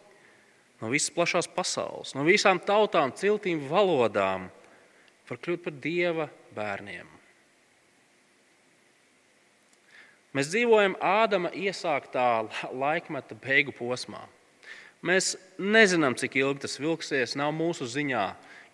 [0.81, 4.49] no visas plašās pasaules, no visām tautām, ciltīm, valodām
[5.29, 7.20] var kļūt par dieva bērniem.
[10.31, 14.21] Mēs dzīvojam Ādama iesāktā laikmeta beigu posmā.
[15.03, 18.25] Mēs nezinām, cik ilgi tas vilksies, nav mūsu ziņā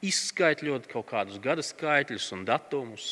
[0.05, 3.07] izskaidrot kaut kādus gada skaitļus un datumus,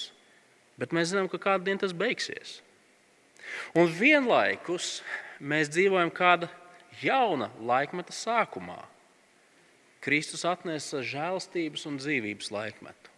[0.78, 2.60] bet mēs zinām, ka kādu dienu tas beigsies.
[3.78, 5.00] Un vienlaikus
[5.40, 6.50] mēs dzīvojam kāda
[7.02, 8.82] jauna laikmeta sākumā.
[10.06, 13.14] Kristus atnesa žēlstības un dzīvības laikmetu.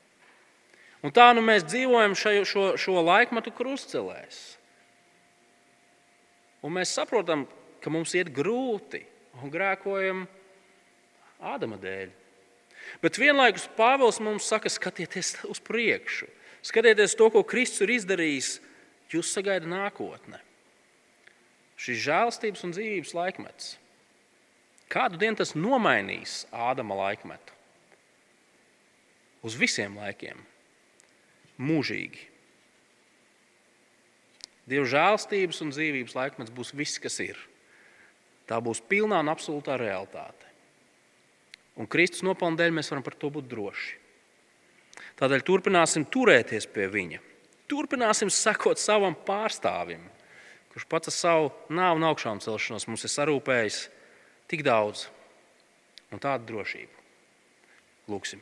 [1.03, 4.56] Un tā nu mēs dzīvojam šo, šo, šo laikmetu krustcelēs.
[6.65, 7.45] Un mēs saprotam,
[7.83, 9.03] ka mums iet grūti,
[9.41, 10.25] un grēkojam
[11.37, 12.09] Ādama dēļ.
[13.03, 16.25] Bet vienlaikus Pāvils mums saka, skatieties uz priekšu,
[16.65, 18.55] skatieties to, ko Kristus ir izdarījis.
[19.13, 20.41] Jūs sagaidat nākotne.
[21.79, 23.69] Šis žēlstības un dzīvības laikmets.
[24.91, 27.53] Kādu dienu tas nomainīs Ādama laikmetu?
[29.47, 30.41] Uz visiem laikiem,
[31.61, 32.25] mūžīgi.
[34.67, 37.39] Dieva žēlstības un dzīvības laikmets būs viss, kas ir.
[38.47, 40.47] Tā būs pilnā un absolūtā realitāte.
[41.77, 43.95] Un Kristus nopelnu dēļ mēs varam par to būt droši.
[45.17, 47.19] Tādēļ turpināsim turēties pie viņa.
[47.69, 50.01] Turpināsim sekot savam pārstāvim,
[50.73, 53.79] kurš pats ar savu nāvu un augšām celšanos mums ir sarūpējis
[54.49, 55.07] tik daudz
[56.11, 57.03] un tādu drošību.
[58.07, 58.41] Lūksim.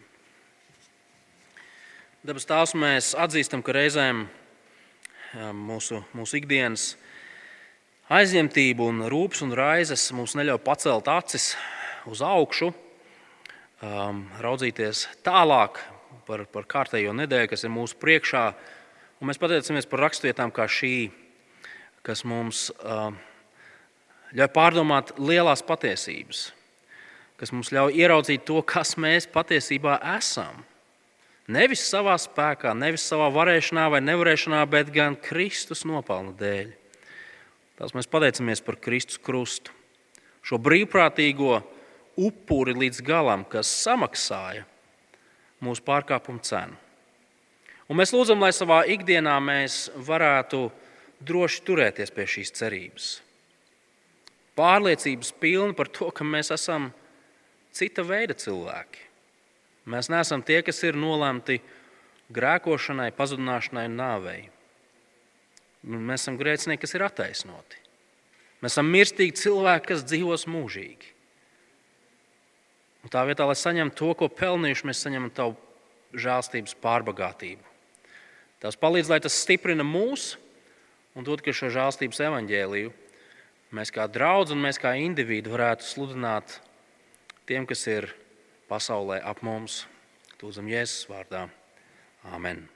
[2.25, 4.25] Dabas tās mēs atzīstam, ka reizēm
[5.35, 6.93] mūsu, mūsu ikdienas
[8.13, 11.53] aizņemtība un rūpes un raizes mums neļauj pacelt acis
[12.07, 12.71] uz augšu,
[14.41, 15.81] raudzīties tālāk
[16.27, 18.45] par, par kārtējo nedēļu, kas ir mūsu priekšā.
[19.21, 21.09] Un mēs pateicamies par rakstvietām kā šī,
[22.05, 23.17] kas mums um,
[24.35, 26.49] ļauj pārdomāt lielās patiesības,
[27.39, 30.63] kas mums ļauj ieraudzīt to, kas mēs patiesībā esam.
[31.45, 36.71] Nevis savā spēkā, nevis savā varēšanā vai nevarēšanā, bet gan Kristus nopelna dēļ.
[37.77, 39.73] Tās mēs pateicamies par Kristus krustu,
[40.41, 41.59] šo brīvprātīgo
[42.17, 44.65] upuri līdz galam, kas samaksāja
[45.61, 46.79] mūsu pārkāpumu cenu.
[47.85, 50.63] Un mēs lūdzam, lai savā ikdienā mēs varētu
[51.21, 53.09] droši turēties pie šīs cerības.
[54.57, 56.89] Pārliecības pilni par to, ka mēs esam
[57.75, 59.04] cita veida cilvēki.
[59.85, 61.59] Mēs neesam tie, kas ir nolemti
[62.33, 64.39] grēkošanai, pazudināšanai un nāvei.
[65.85, 67.81] Mēs esam grēcinieki, kas ir attaisnoti.
[68.63, 71.11] Mēs esam mirstīgi cilvēki, kas dzīvos mūžīgi.
[73.05, 75.53] Un tā vietā, lai saņemtu to, ko pelnījuši, mēs saņemam tavu
[76.17, 77.61] žēlstības pārbagātību.
[78.63, 80.31] Tas palīdz, lai tas stiprina mūs
[81.13, 82.93] un dod šo žēlstības evaņģēliju.
[83.75, 86.57] Mēs kā draugi un mēs kā indivīdi varētu sludināt
[87.45, 88.09] tiem, kas ir
[88.69, 89.83] pasaulē ap mums.
[90.41, 91.47] Tūzam Jēzus vārdā.
[92.35, 92.74] Āmen!